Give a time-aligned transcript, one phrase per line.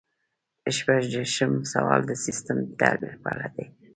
[0.77, 3.65] شپږ دېرشم سوال د سیسټم د تحلیل په اړه دی.